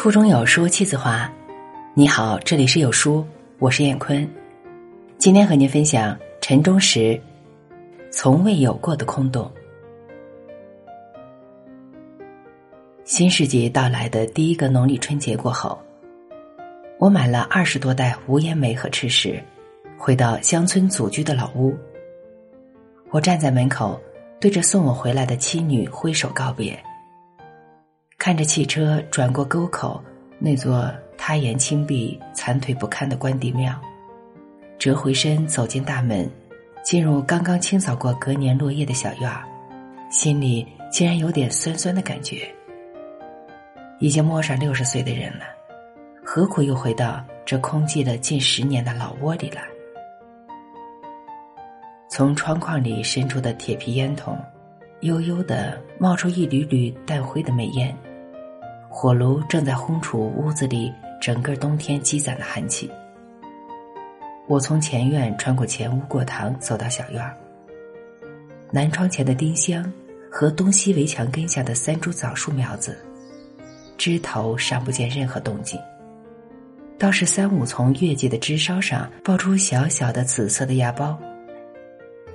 [0.00, 1.30] 腹中有书气自华。
[1.92, 3.22] 你好，这里是有书，
[3.58, 4.26] 我是燕坤。
[5.18, 7.20] 今天和您分享陈忠实
[8.10, 9.52] 从未有过的空洞。
[13.04, 15.78] 新世纪到来的第一个农历春节过后，
[16.98, 19.38] 我买了二十多袋无烟煤和吃食，
[19.98, 21.76] 回到乡村祖居的老屋。
[23.10, 24.00] 我站在门口，
[24.40, 26.82] 对着送我回来的妻女挥手告别。
[28.20, 29.98] 看着汽车转过沟口，
[30.38, 33.74] 那座塌檐青壁、残腿不堪的关帝庙，
[34.78, 36.30] 折回身走进大门，
[36.84, 39.42] 进入刚刚清扫过隔年落叶的小院儿，
[40.10, 42.46] 心里竟然有点酸酸的感觉。
[44.00, 45.46] 已经摸上六十岁的人了，
[46.22, 49.62] 何苦又回到这空寂了近十年的老窝里来？
[52.10, 54.38] 从窗框里伸出的铁皮烟筒，
[55.00, 57.96] 悠悠的冒出一缕缕淡灰的煤烟。
[58.92, 62.90] 火炉正在烘煮屋子里整个冬天积攒的寒气。
[64.48, 67.32] 我从前院穿过前屋过堂，走到小院儿。
[68.72, 69.90] 南窗前的丁香
[70.28, 72.98] 和东西围墙根下的三株枣树苗子，
[73.96, 75.78] 枝头尚不见任何动静，
[76.98, 81.16] 倒是三五丛月季的枝梢上爆出小小的紫色的芽苞，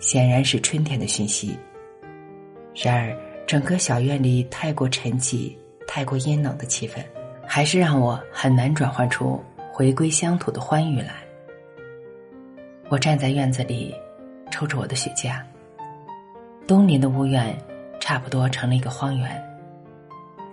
[0.00, 1.58] 显然是春天的讯息。
[2.74, 3.14] 然而，
[3.46, 5.54] 整个小院里太过沉寂。
[5.88, 7.02] 太过阴冷的气氛，
[7.44, 11.14] 还是让我很难转换出回归乡土的欢愉来。
[12.90, 13.94] 我站在院子里，
[14.50, 15.40] 抽着我的雪茄。
[16.66, 17.56] 东邻的屋院
[17.98, 19.42] 差不多成了一个荒原。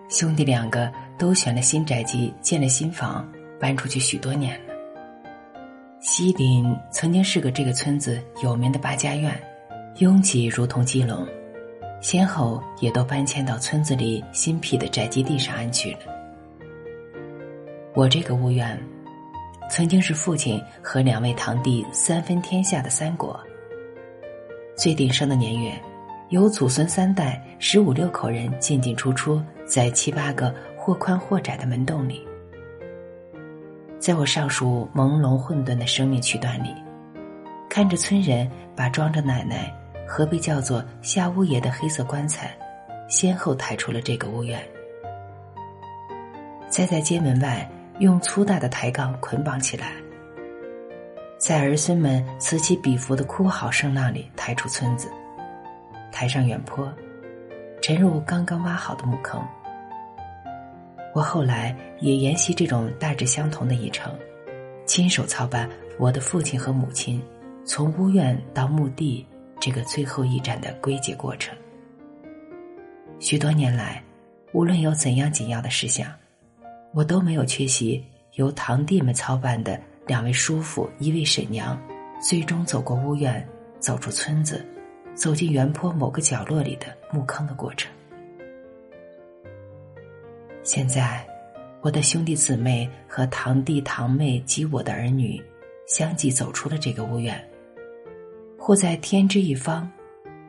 [0.10, 4.74] 兄弟两个都选了新宅基，建了新房，搬出去许多年了。
[6.00, 9.38] 西邻曾经是个这个村子有名的八家院，
[9.98, 11.28] 拥挤如同鸡笼。
[12.06, 16.02] 先后也都搬迁到村子里新辟的宅基地上安去了。
[17.96, 18.80] 我这个屋院，
[19.72, 23.40] 曾经是父亲和两位堂弟三分天下的三国。
[24.76, 25.74] 最鼎盛的年月，
[26.30, 32.24] 有祖孙三代十五六口人进进出出在七八个或宽或窄的门洞里。
[33.98, 36.72] 在我上述朦胧混沌的生命区段里，
[37.68, 39.74] 看着村人把装着奶奶。
[40.08, 42.56] 何被叫做夏屋爷的黑色棺材，
[43.10, 44.62] 先后抬出了这个屋院，
[46.70, 49.94] 再在街门外用粗大的抬杠捆绑起来，
[51.38, 55.10] 在儿孙们此起彼伏的哭嚎声那里抬出村子，
[56.12, 56.88] 抬上远坡，
[57.82, 59.44] 沉入刚刚挖好的墓坑。
[61.14, 64.14] 我后来也沿袭这种大致相同的议程，
[64.86, 67.22] 亲手操办我的父亲和母亲
[67.66, 69.26] 从屋院到墓地。
[69.66, 71.58] 这个最后一站的归结过程。
[73.18, 74.00] 许多年来，
[74.52, 76.14] 无论有怎样紧要的事项，
[76.94, 81.76] 我都没有缺席由堂弟们操办的两位叔父、一位婶娘，
[82.22, 83.44] 最终走过屋院，
[83.80, 84.64] 走出村子，
[85.16, 87.92] 走进原坡某个角落里的墓坑的过程。
[90.62, 91.26] 现在，
[91.82, 95.44] 我的兄弟姊妹和堂弟堂妹及我的儿女，
[95.88, 97.44] 相继走出了这个屋院。
[98.68, 99.88] 或在天之一方，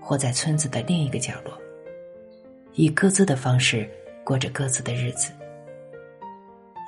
[0.00, 1.52] 或在村子的另一个角落，
[2.72, 3.86] 以各自的方式
[4.24, 5.30] 过着各自的日子。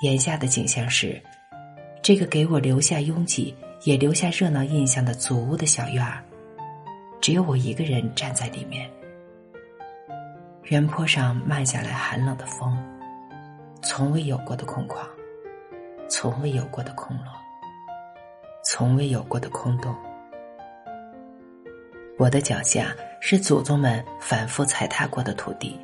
[0.00, 1.20] 眼下的景象是，
[2.00, 6.24] 这个给我留下拥挤也留下热闹印象的祖屋的小院儿，
[7.20, 8.90] 只有我一个人站在里面。
[10.62, 12.74] 原坡上漫下来寒冷的风，
[13.82, 15.06] 从未有过的空旷，
[16.08, 17.26] 从未有过的空落，
[18.64, 19.94] 从未有过的空洞。
[22.18, 25.78] 我的脚下是祖宗们反复踩踏过的土地。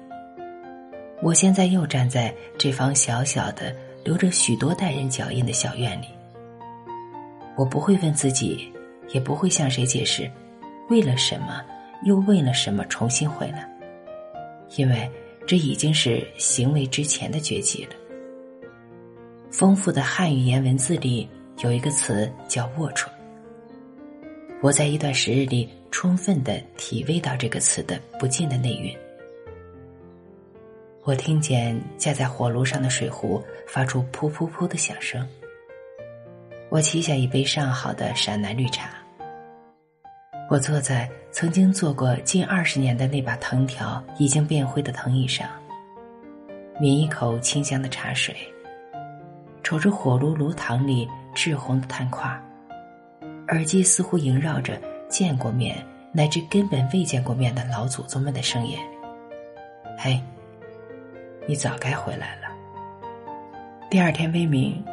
[1.23, 6.07] 我现在又站在这方小小的、留着许多代人脚印的小院里。
[7.57, 8.69] 我不会问自己，
[9.11, 10.29] 也不会向谁解释，
[10.91, 11.65] 为了什么，
[12.03, 13.73] 又为了什么重新回来，
[14.77, 15.09] 因为
[15.47, 17.93] 这已经是行为之前的绝迹了。
[19.53, 21.29] 丰富的汉语言文字里
[21.63, 23.07] 有一个词叫“龌龊”。
[24.61, 28.93] 我在一段时日里充分的体味到这个词的不尽的内蕴。
[31.05, 35.25] 我听见架在火炉上的水壶发出噗噗噗的响声。
[36.69, 38.91] 我沏下一杯上好的陕南绿茶。
[40.51, 45.49] 我坐在曾经坐过近二十年的那把藤条已经变灰的藤椅上，
[46.81, 48.35] 抿一口清香的茶水，
[49.63, 52.29] 瞅着火炉炉膛里赤红的炭块。
[53.47, 54.77] 耳机似乎萦绕着
[55.09, 55.77] 见过面
[56.13, 58.79] 乃至根本未见过面的老祖宗们的声音。
[59.99, 60.21] 嘿，
[61.47, 62.43] 你早该回来了。
[63.91, 64.85] 第二天微明，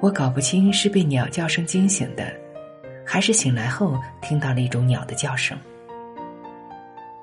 [0.00, 2.32] 我搞不清是被鸟叫声惊醒的，
[3.04, 5.58] 还是醒来后听到了一种鸟的叫声。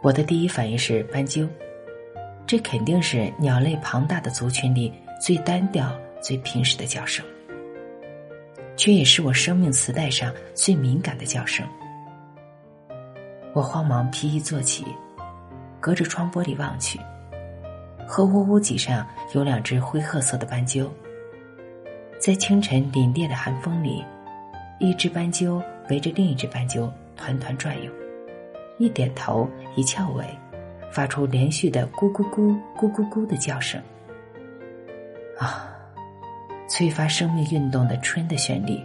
[0.03, 1.49] 我的第一反应是斑鸠，
[2.45, 5.91] 这肯定是鸟类庞大的族群里最单调、
[6.21, 7.25] 最平实的叫声，
[8.75, 11.67] 却也是我生命磁带上最敏感的叫声。
[13.57, 14.85] 我慌忙披衣坐起，
[15.79, 16.99] 隔着窗玻璃望去，
[18.05, 20.87] 和屋屋脊上有两只灰褐色的斑鸠，
[22.19, 24.05] 在清晨凛冽的寒风里，
[24.77, 25.59] 一只斑鸠
[25.89, 27.91] 围着另一只斑鸠团团转悠，
[28.77, 30.23] 一点头，一翘尾，
[30.91, 33.81] 发出连续的咕咕咕、咕咕咕的叫声。
[35.39, 35.75] 啊，
[36.69, 38.79] 催发生命运动的春的旋律。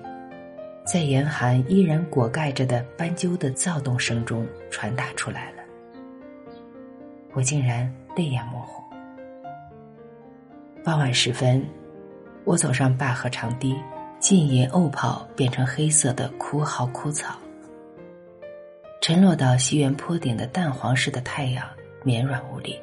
[0.84, 5.62] 在严寒依然裹盖着的斑鸠的躁动声中传达出来了，
[7.32, 8.82] 我竟然泪眼模糊。
[10.82, 11.64] 傍晚时分，
[12.44, 13.76] 我走上灞河长堤，
[14.18, 17.38] 浸淫沤泡变成黑色的枯蒿枯草，
[19.00, 21.64] 沉落到西园坡顶的淡黄色的太阳
[22.02, 22.76] 绵软无力。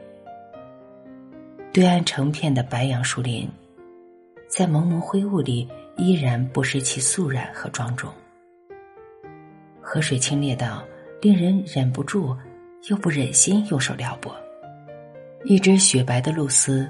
[1.74, 3.48] 对岸成片的白杨树林，
[4.48, 5.70] 在蒙蒙灰雾里。
[6.00, 8.10] 依然不失其肃然和庄重。
[9.82, 10.84] 河水清冽到
[11.22, 12.36] 令人忍不住，
[12.90, 14.36] 又不忍心用手撩拨。
[15.44, 16.90] 一只雪白的露丝，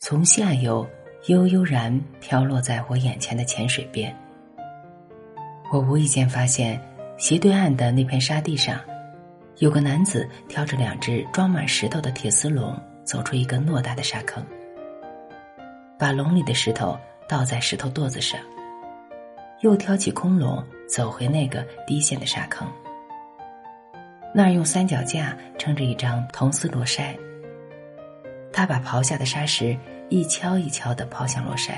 [0.00, 0.86] 从下游
[1.26, 4.14] 悠悠然飘落在我眼前的浅水边。
[5.72, 6.80] 我无意间发现，
[7.16, 8.80] 斜对岸的那片沙地上，
[9.58, 14.44] 有个男子挑着两只装满石头的铁丝笼，走出一个偌大的沙坑，
[15.98, 16.98] 把笼里的石头。
[17.32, 18.38] 倒在石头垛子上，
[19.60, 22.70] 又挑起空笼，走回那个低陷的沙坑。
[24.34, 27.16] 那儿用三脚架撑着一张铜丝罗筛。
[28.52, 29.74] 他把刨下的沙石
[30.10, 31.72] 一敲一敲的抛向罗筛，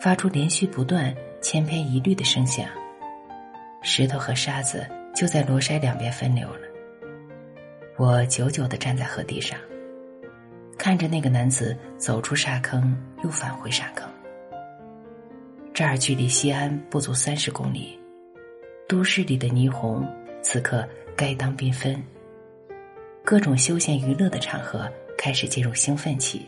[0.00, 1.12] 发出连续不断、
[1.42, 2.68] 千篇一律的声响。
[3.82, 6.68] 石头和沙子就在罗筛两边分流了。
[7.96, 9.58] 我久久的站在河堤上，
[10.78, 14.08] 看着那个男子走出沙坑，又返回沙坑。
[15.72, 17.98] 这儿距离西安不足三十公里，
[18.86, 20.06] 都市里的霓虹
[20.42, 20.86] 此刻
[21.16, 22.02] 该当缤纷。
[23.24, 26.46] 各种休闲娱乐的场合开始进入兴奋期。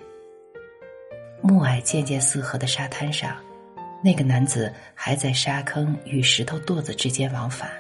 [1.41, 3.37] 暮霭渐渐四合的沙滩上，
[4.03, 7.71] 那个男子还在沙坑与石头垛子之间往返。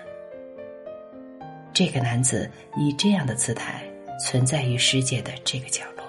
[1.72, 3.82] 这个男子以这样的姿态
[4.18, 6.04] 存在于世界的这个角落。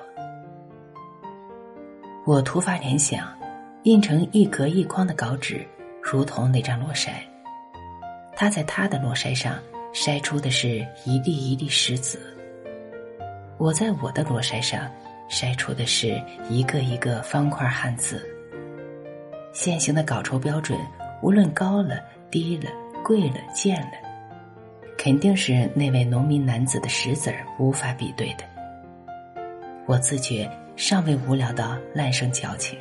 [2.26, 3.28] 我突发联想。
[3.84, 5.62] 印成一格一框的稿纸，
[6.02, 7.10] 如同那张罗筛。
[8.34, 9.60] 他在他的罗筛上
[9.94, 12.18] 筛出的是一粒一粒石子。
[13.58, 14.90] 我在我的罗筛上
[15.30, 18.26] 筛出的是一个一个方块汉字。
[19.52, 20.80] 现行的稿酬标准，
[21.22, 22.00] 无论高了、
[22.32, 22.70] 低了、
[23.04, 23.92] 贵了、贱了，
[24.98, 28.46] 肯定是那位农民男子的石子儿无法比对的。
[29.86, 32.80] 我自觉尚未无聊到烂生矫情。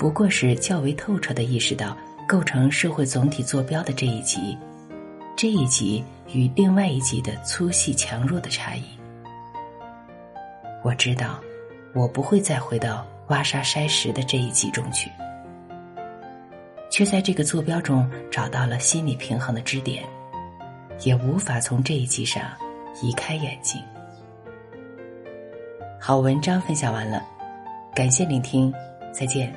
[0.00, 1.94] 不过是较为透彻的意识到
[2.26, 4.56] 构成社会总体坐标的这一级，
[5.36, 6.02] 这一级
[6.32, 8.82] 与另外一级的粗细强弱的差异。
[10.82, 11.38] 我知道，
[11.92, 15.10] 我不会再回到挖沙筛石的这一级中去，
[16.88, 20.02] 却在这个坐标中找到了心理平衡的支点，
[21.00, 22.42] 也无法从这一级上
[23.02, 23.78] 移开眼睛。
[26.00, 27.22] 好，文章分享完了，
[27.94, 28.72] 感谢聆听，
[29.12, 29.54] 再见。